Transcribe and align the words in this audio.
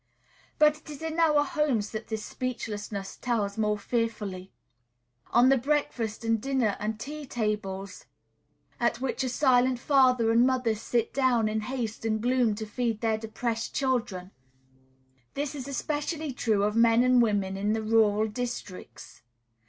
But 0.57 0.79
it 0.79 0.89
is 0.89 1.03
in 1.03 1.19
our 1.19 1.43
homes 1.43 1.91
that 1.91 2.07
this 2.07 2.25
speechlessness 2.25 3.17
tells 3.17 3.55
most 3.55 3.83
fearfully, 3.83 4.51
on 5.27 5.49
the 5.49 5.59
breakfast 5.59 6.25
and 6.25 6.41
dinner 6.41 6.75
and 6.79 6.99
tea 6.99 7.27
tables, 7.27 8.05
at 8.79 8.99
which 8.99 9.23
a 9.23 9.29
silent 9.29 9.77
father 9.77 10.31
and 10.31 10.43
mother 10.47 10.73
sit 10.73 11.13
down 11.13 11.47
in 11.47 11.61
haste 11.61 12.03
and 12.03 12.19
gloom 12.19 12.55
to 12.55 12.65
feed 12.65 13.01
their 13.01 13.19
depressed 13.19 13.75
children. 13.75 14.31
This 15.35 15.53
is 15.53 15.67
especially 15.67 16.33
true 16.33 16.63
of 16.63 16.75
men 16.75 17.03
and 17.03 17.21
women 17.21 17.55
in 17.55 17.73
the 17.73 17.83
rural 17.83 18.27
districts. 18.27 19.21